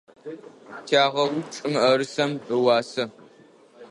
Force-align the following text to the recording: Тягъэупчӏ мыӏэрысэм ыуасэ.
Тягъэупчӏ 0.87 1.57
мыӏэрысэм 1.71 2.31
ыуасэ. 2.55 3.03